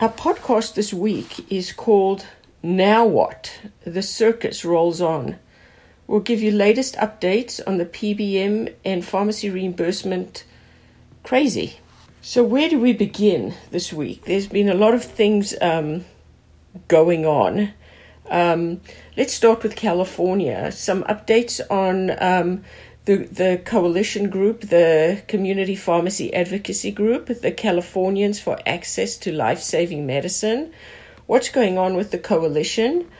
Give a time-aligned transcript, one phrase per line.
[0.00, 2.24] Our podcast this week is called
[2.62, 3.58] Now What?
[3.82, 5.40] The Circus Rolls On.
[6.06, 10.44] We'll give you latest updates on the PBM and pharmacy reimbursement
[11.24, 11.80] crazy.
[12.22, 14.24] So, where do we begin this week?
[14.24, 16.04] There's been a lot of things um,
[16.86, 17.72] going on.
[18.30, 18.80] Um,
[19.16, 20.70] let's start with California.
[20.70, 22.62] Some updates on um,
[23.08, 29.62] the, the coalition group, the Community Pharmacy Advocacy Group, the Californians for Access to Life
[29.62, 30.74] Saving Medicine.
[31.24, 33.10] What's going on with the coalition?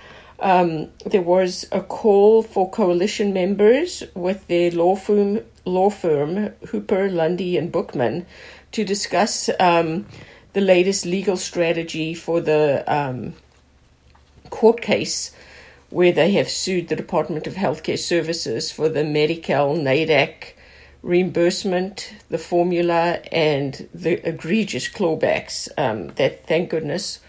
[0.41, 7.09] Um, there was a call for coalition members with their law firm, law firm Hooper,
[7.09, 8.27] Lundy, and Bookman
[8.73, 10.05] to discuss um,
[10.53, 13.33] the latest legal strategy for the um,
[14.51, 15.33] court case
[15.91, 20.53] where they have sued the Department of Healthcare Services for the Medi-Cal NADAC
[21.03, 27.21] reimbursement, the formula, and the egregious clawbacks um, that, thank goodness,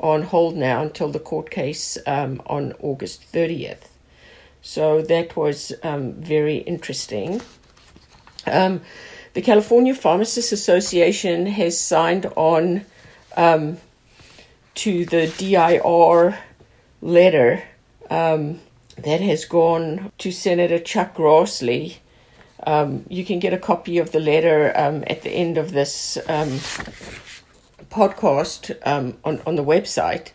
[0.00, 3.88] are on hold now until the court case um, on August 30th.
[4.62, 7.40] So that was um, very interesting.
[8.46, 8.80] Um,
[9.34, 12.84] the California Pharmacists Association has signed on
[13.36, 13.78] um,
[14.76, 16.38] to the DIR
[17.00, 17.62] letter
[18.10, 18.60] um,
[18.96, 21.98] that has gone to Senator Chuck Grassley.
[22.66, 26.18] Um, you can get a copy of the letter um, at the end of this
[26.28, 26.58] um,
[27.90, 30.30] podcast um, on, on the website.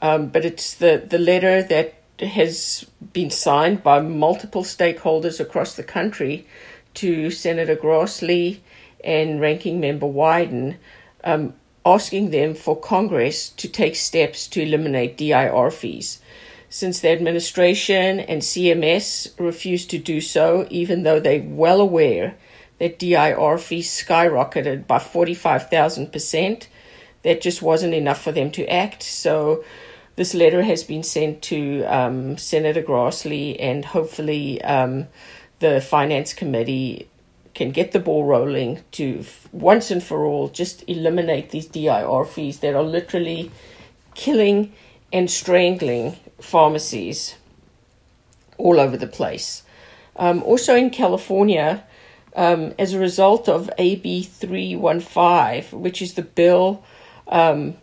[0.00, 5.82] Um, but it's the, the letter that has been signed by multiple stakeholders across the
[5.82, 6.46] country
[6.94, 8.58] to Senator Grassley
[9.02, 10.76] and Ranking Member Wyden,
[11.84, 16.20] asking them for Congress to take steps to eliminate DIR fees
[16.72, 22.34] since the administration and CMS refused to do so, even though they're well aware
[22.78, 26.68] that DIR fees skyrocketed by 45,000%.
[27.24, 29.02] That just wasn't enough for them to act.
[29.02, 29.62] So
[30.16, 35.08] this letter has been sent to um, Senator Grassley, and hopefully um,
[35.58, 37.06] the Finance Committee
[37.54, 42.60] can get the ball rolling to once and for all just eliminate these DIR fees
[42.60, 43.50] that are literally
[44.14, 44.72] killing
[45.12, 47.36] and strangling pharmacies
[48.58, 49.62] all over the place.
[50.16, 51.84] Um, also in California,
[52.36, 56.82] um, as a result of AB 315, which is the bill
[57.28, 57.74] um,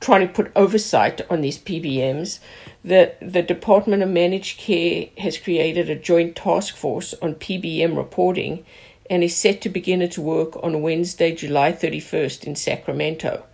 [0.00, 2.38] trying to put oversight on these PBMs,
[2.84, 8.64] the, the Department of Managed Care has created a joint task force on PBM reporting
[9.10, 13.44] and is set to begin its work on Wednesday, July 31st in Sacramento.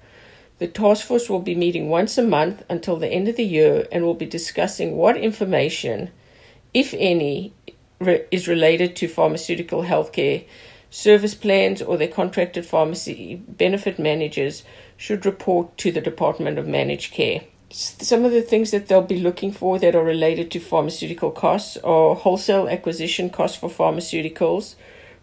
[0.64, 3.86] The task force will be meeting once a month until the end of the year
[3.92, 6.10] and will be discussing what information,
[6.72, 7.52] if any,
[7.98, 10.46] re- is related to pharmaceutical healthcare
[10.88, 14.64] service plans or their contracted pharmacy benefit managers
[14.96, 17.42] should report to the Department of Managed Care.
[17.68, 21.76] Some of the things that they'll be looking for that are related to pharmaceutical costs
[21.84, 24.76] are wholesale acquisition costs for pharmaceuticals,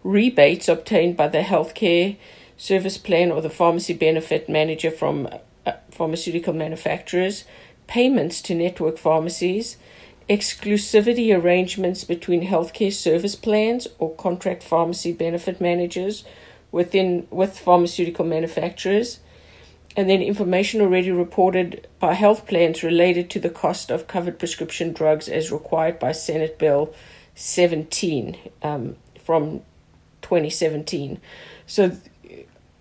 [0.03, 2.17] rebates obtained by the healthcare
[2.57, 5.27] service plan or the pharmacy benefit manager from
[5.65, 7.45] uh, pharmaceutical manufacturers,
[7.87, 9.77] payments to network pharmacies,
[10.29, 16.23] exclusivity arrangements between healthcare service plans or contract pharmacy benefit managers
[16.71, 19.19] within with pharmaceutical manufacturers,
[19.97, 24.93] and then information already reported by health plans related to the cost of covered prescription
[24.93, 26.93] drugs as required by Senate Bill
[27.35, 29.61] 17 um, from
[30.21, 31.19] 2017.
[31.65, 31.97] So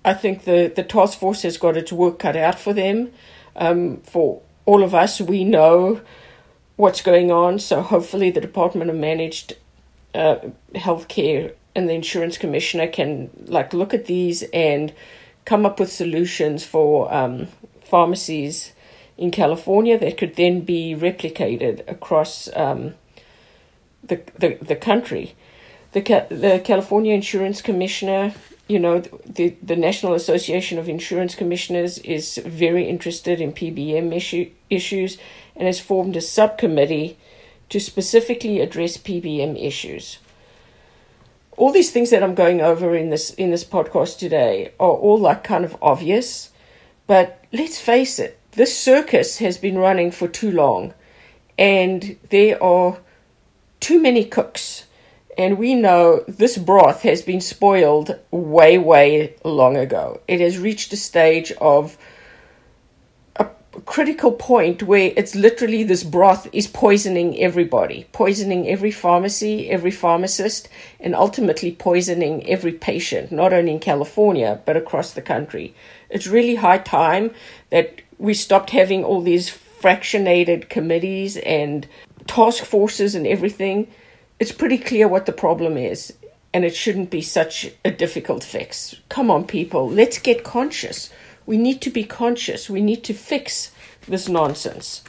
[0.04, 3.12] I think the, the task force has got its work cut out for them.
[3.56, 6.00] Um, for all of us, we know
[6.76, 9.56] what's going on, so hopefully the Department of Managed
[10.14, 10.36] uh,
[10.74, 14.92] Healthcare and the Insurance Commissioner can like look at these and
[15.44, 17.48] come up with solutions for um,
[17.84, 18.72] pharmacies
[19.16, 22.94] in California that could then be replicated across um,
[24.02, 25.34] the, the the country.
[25.92, 26.00] The
[26.30, 28.32] the California Insurance Commissioner
[28.70, 34.48] you know, the, the National Association of Insurance Commissioners is very interested in PBM issue,
[34.70, 35.18] issues
[35.56, 37.18] and has formed a subcommittee
[37.68, 40.18] to specifically address PBM issues.
[41.56, 45.18] All these things that I'm going over in this in this podcast today are all
[45.18, 46.50] like kind of obvious,
[47.06, 50.94] But let's face it, this circus has been running for too long,
[51.58, 52.98] and there are
[53.80, 54.84] too many cooks.
[55.40, 60.20] And we know this broth has been spoiled way, way long ago.
[60.28, 61.96] It has reached a stage of
[63.36, 63.46] a
[63.86, 70.68] critical point where it's literally this broth is poisoning everybody, poisoning every pharmacy, every pharmacist,
[71.00, 75.74] and ultimately poisoning every patient, not only in California, but across the country.
[76.10, 77.30] It's really high time
[77.70, 81.88] that we stopped having all these fractionated committees and
[82.26, 83.88] task forces and everything.
[84.40, 86.12] It's pretty clear what the problem is,
[86.52, 88.96] and it shouldn't be such a difficult fix.
[89.08, 91.10] Come on, people, let's get conscious
[91.50, 92.70] we need to be conscious.
[92.70, 93.72] We need to fix
[94.06, 95.02] this nonsense.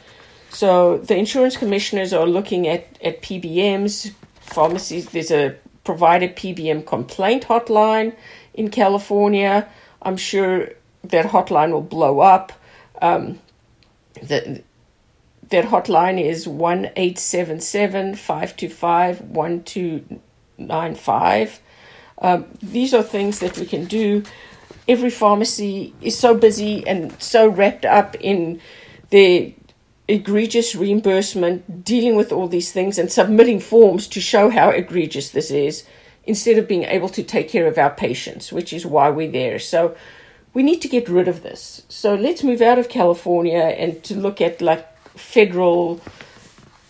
[0.49, 5.09] So the insurance commissioners are looking at, at PBMs, pharmacies.
[5.09, 8.15] There's a provided PBM complaint hotline
[8.55, 9.69] in California.
[10.01, 10.69] I'm sure
[11.03, 12.51] that hotline will blow up.
[13.03, 13.37] Um,
[14.23, 14.63] that
[15.51, 20.21] that hotline is one eight seven seven five two five one two
[20.57, 21.59] nine five.
[22.17, 24.23] Um, these are things that we can do
[24.87, 28.59] every pharmacy is so busy and so wrapped up in
[29.09, 29.51] their
[30.07, 35.51] egregious reimbursement, dealing with all these things and submitting forms to show how egregious this
[35.51, 35.85] is,
[36.25, 39.59] instead of being able to take care of our patients, which is why we're there.
[39.59, 39.95] So
[40.53, 41.83] we need to get rid of this.
[41.87, 46.01] So let's move out of California and to look at like federal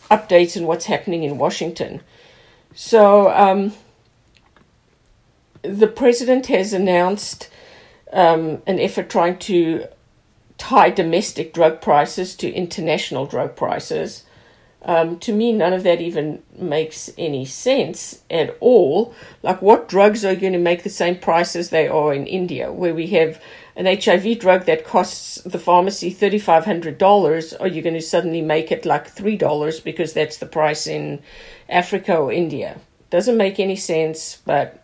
[0.09, 2.01] updates and what's happening in Washington.
[2.75, 3.73] So um,
[5.61, 7.49] the president has announced
[8.13, 9.85] um, an effort trying to
[10.57, 14.23] tie domestic drug prices to international drug prices.
[14.83, 19.13] Um, to me, none of that even makes any sense at all.
[19.43, 22.71] Like, what drugs are going to make the same price as they are in India,
[22.71, 23.41] where we have
[23.75, 27.61] an HIV drug that costs the pharmacy $3,500?
[27.61, 31.21] Are you going to suddenly make it like $3 because that's the price in
[31.69, 32.79] Africa or India?
[33.09, 34.83] Doesn't make any sense, but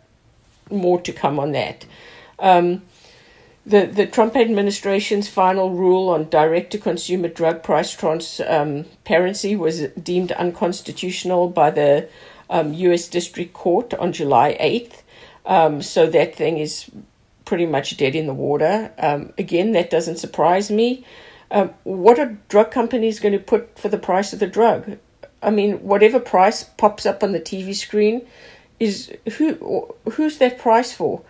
[0.70, 1.86] more to come on that.
[2.38, 2.82] Um,
[3.68, 10.32] the, the Trump administration's final rule on direct to consumer drug price transparency was deemed
[10.32, 12.08] unconstitutional by the
[12.48, 13.08] um, U.S.
[13.08, 15.02] District Court on July 8th.
[15.44, 16.90] Um, so that thing is
[17.48, 18.92] pretty much dead in the water.
[18.98, 21.04] Um, again, that doesn't surprise me.
[21.50, 24.98] Um, what are drug companies going to put for the price of the drug?
[25.42, 28.26] I mean, whatever price pops up on the TV screen
[28.78, 31.22] is who who's that price for?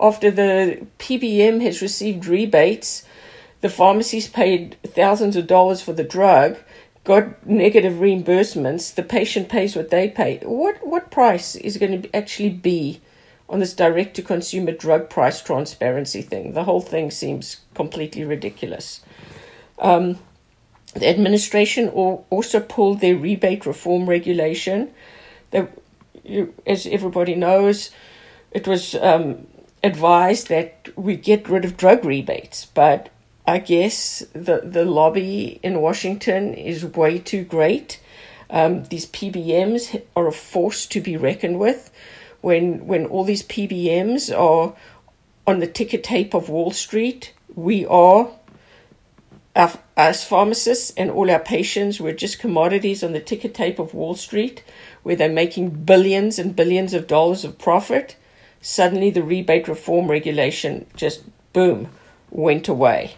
[0.00, 3.04] after the PBM has received rebates,
[3.60, 6.58] the pharmacies paid thousands of dollars for the drug,
[7.04, 10.38] got negative reimbursements, the patient pays what they pay.
[10.42, 13.00] What what price is going to actually be
[13.52, 16.54] on this direct to consumer drug price transparency thing?
[16.54, 19.02] The whole thing seems completely ridiculous.
[19.78, 20.18] Um,
[20.94, 24.90] the administration also pulled their rebate reform regulation.
[25.50, 25.70] That,
[26.66, 27.90] as everybody knows,
[28.50, 29.46] it was um,
[29.84, 33.10] advised that we get rid of drug rebates, but
[33.46, 38.00] I guess the, the lobby in Washington is way too great.
[38.48, 41.90] Um, these PBMs are a force to be reckoned with.
[42.42, 44.74] When when all these PBMs are
[45.46, 48.28] on the ticker tape of Wall Street, we are
[49.54, 54.14] as pharmacists and all our patients, we're just commodities on the ticker tape of Wall
[54.14, 54.62] Street,
[55.02, 58.16] where they're making billions and billions of dollars of profit
[58.62, 61.22] suddenly the rebate reform regulation just
[61.52, 61.88] boom
[62.30, 63.16] went away.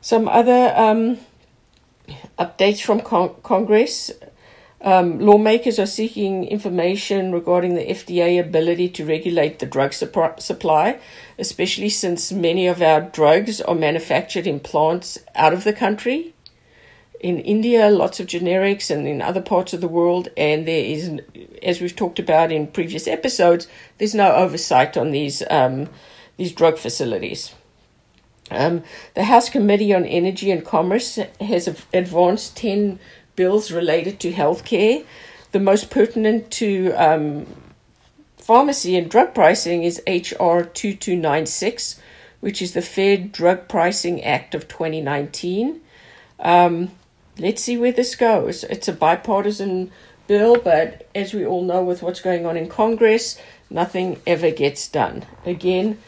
[0.00, 1.18] Some other um,
[2.38, 4.12] updates from con- Congress.
[4.80, 11.00] Um, lawmakers are seeking information regarding the FDA ability to regulate the drug supply,
[11.38, 16.32] especially since many of our drugs are manufactured in plants out of the country
[17.20, 20.28] in India, lots of generics, and in other parts of the world.
[20.36, 21.20] And there is,
[21.62, 23.66] as we've talked about in previous episodes,
[23.98, 25.88] there's no oversight on these um,
[26.36, 27.54] these drug facilities.
[28.50, 28.82] Um,
[29.14, 32.98] the House Committee on Energy and Commerce has advanced ten
[33.38, 35.04] bills related to healthcare.
[35.52, 37.46] The most pertinent to um,
[38.36, 42.00] pharmacy and drug pricing is HR 2296,
[42.40, 45.80] which is the Fair Drug Pricing Act of 2019.
[46.40, 46.90] Um,
[47.38, 48.64] let's see where this goes.
[48.64, 49.92] It's a bipartisan
[50.26, 53.40] bill, but as we all know, with what's going on in Congress,
[53.70, 55.24] nothing ever gets done.
[55.46, 55.98] Again,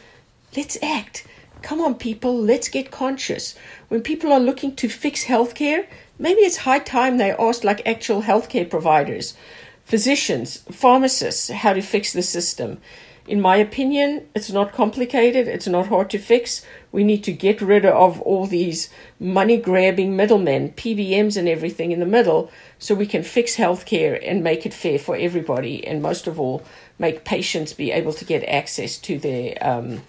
[0.57, 1.25] let's act.
[1.61, 3.55] Come on, people, let's get conscious.
[3.87, 5.85] When people are looking to fix healthcare,
[6.17, 9.35] maybe it's high time they ask like actual healthcare providers,
[9.85, 12.79] physicians, pharmacists, how to fix the system.
[13.27, 16.65] in my opinion, it's not complicated, it's not hard to fix.
[16.91, 18.89] We need to get rid of all these
[19.19, 24.43] money grabbing middlemen, PBMs, and everything in the middle so we can fix healthcare and
[24.43, 26.63] make it fair for everybody, and most of all,
[26.97, 30.01] make patients be able to get access to their, um,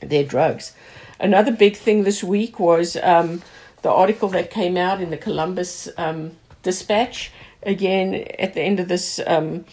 [0.00, 0.72] their drugs.
[1.20, 3.42] Another big thing this week was um,
[3.82, 7.32] the article that came out in the Columbus um, Dispatch.
[7.62, 9.64] Again, at the end of this um,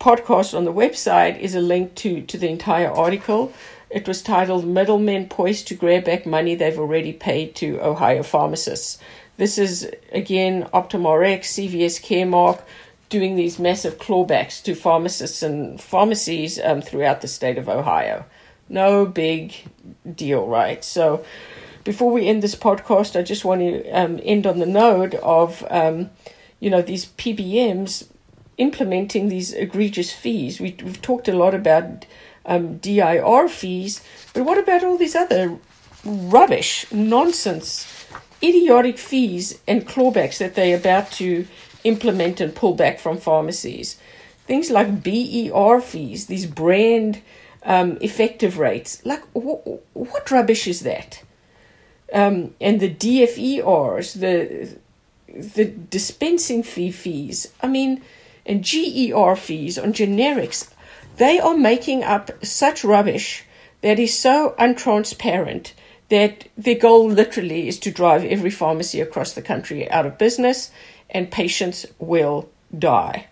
[0.00, 3.52] podcast on the website is a link to, to the entire article.
[3.90, 8.98] It was titled Middlemen Poised to Grab Back Money They've Already Paid to Ohio Pharmacists.
[9.38, 12.60] This is, again, OptumRx, CVS Caremark,
[13.08, 18.24] doing these massive clawbacks to pharmacists and pharmacies um, throughout the state of Ohio.
[18.68, 19.54] No big
[20.14, 20.84] deal, right?
[20.84, 21.24] So,
[21.84, 25.64] before we end this podcast, I just want to um, end on the note of,
[25.70, 26.10] um,
[26.60, 28.08] you know, these PBMs
[28.58, 30.60] implementing these egregious fees.
[30.60, 32.04] We, have talked a lot about
[32.44, 34.02] um, DIR fees,
[34.34, 35.58] but what about all these other
[36.04, 38.06] rubbish, nonsense,
[38.42, 41.46] idiotic fees and clawbacks that they're about to
[41.84, 43.98] implement and pull back from pharmacies?
[44.46, 47.22] Things like BER fees, these brand
[47.64, 49.04] um, effective rates.
[49.04, 51.22] Like, wh- what rubbish is that?
[52.12, 54.78] Um, and the DFERs, the
[55.28, 57.48] the dispensing fee fees.
[57.62, 58.02] I mean,
[58.46, 60.70] and GER fees on generics,
[61.18, 63.44] they are making up such rubbish
[63.82, 65.72] that is so untransparent
[66.08, 70.70] that their goal literally is to drive every pharmacy across the country out of business
[71.10, 73.26] and patients will die.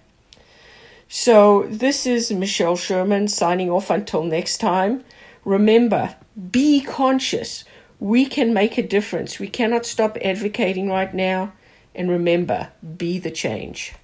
[1.08, 5.04] So, this is Michelle Sherman signing off until next time.
[5.44, 6.16] Remember,
[6.50, 7.64] be conscious.
[8.00, 9.38] We can make a difference.
[9.38, 11.52] We cannot stop advocating right now.
[11.94, 13.94] And remember, be the change.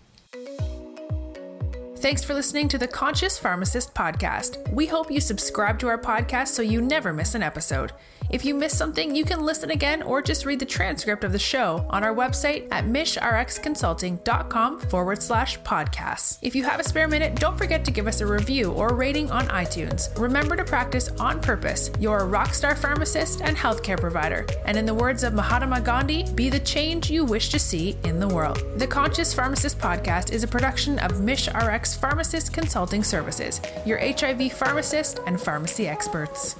[1.96, 4.72] Thanks for listening to the Conscious Pharmacist podcast.
[4.72, 7.92] We hope you subscribe to our podcast so you never miss an episode.
[8.30, 11.38] If you missed something, you can listen again or just read the transcript of the
[11.38, 16.38] show on our website at mishrxconsulting.com forward slash podcasts.
[16.42, 19.30] If you have a spare minute, don't forget to give us a review or rating
[19.30, 20.16] on iTunes.
[20.18, 21.90] Remember to practice on purpose.
[21.98, 24.46] You're a rockstar pharmacist and healthcare provider.
[24.64, 28.18] And in the words of Mahatma Gandhi, be the change you wish to see in
[28.18, 28.62] the world.
[28.76, 35.20] The Conscious Pharmacist podcast is a production of MishRx Pharmacist Consulting Services, your HIV pharmacist
[35.26, 36.56] and pharmacy experts.